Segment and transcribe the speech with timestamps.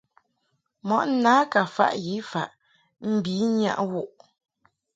[0.87, 2.47] Mɔʼ na ka faʼ yi faʼ
[3.13, 4.17] mbi nyaʼ wu ;g.